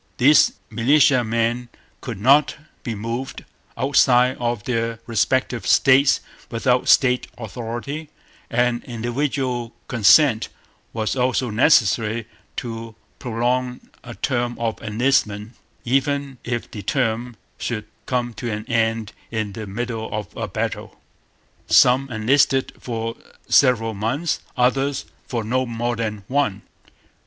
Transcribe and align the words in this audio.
These 0.17 0.53
militiamen 0.71 1.69
could 2.01 2.19
not 2.19 2.55
be 2.81 2.95
moved 2.95 3.45
outside 3.77 4.35
of 4.39 4.63
their 4.63 4.97
respective 5.05 5.67
States 5.67 6.21
without 6.49 6.89
State 6.89 7.27
authority; 7.37 8.09
and 8.49 8.83
individual 8.85 9.75
consent 9.87 10.49
was 10.91 11.15
also 11.15 11.51
necessary 11.51 12.27
to 12.57 12.95
prolong 13.19 13.79
a 14.03 14.15
term 14.15 14.57
of 14.57 14.81
enlistment, 14.81 15.51
even 15.85 16.39
if 16.43 16.71
the 16.71 16.81
term 16.81 17.35
should 17.59 17.85
come 18.07 18.33
to 18.33 18.49
an 18.51 18.65
end 18.65 19.13
in 19.29 19.53
the 19.53 19.67
middle 19.67 20.11
of 20.11 20.35
a 20.35 20.47
battle. 20.47 20.99
Some 21.67 22.09
enlisted 22.09 22.73
for 22.79 23.15
several 23.47 23.93
months; 23.93 24.39
others 24.57 25.05
for 25.27 25.43
no 25.43 25.67
more 25.67 25.95
than 25.95 26.23
one. 26.27 26.63